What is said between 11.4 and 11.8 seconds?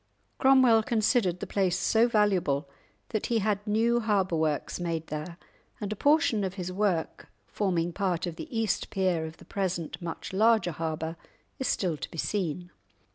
is